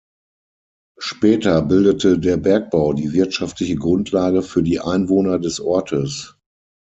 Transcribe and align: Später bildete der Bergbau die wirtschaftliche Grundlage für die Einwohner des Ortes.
Später 0.97 1.61
bildete 1.61 2.17
der 2.17 2.37
Bergbau 2.37 2.93
die 2.93 3.13
wirtschaftliche 3.13 3.75
Grundlage 3.75 4.41
für 4.41 4.63
die 4.63 4.79
Einwohner 4.79 5.37
des 5.37 5.59
Ortes. 5.59 6.39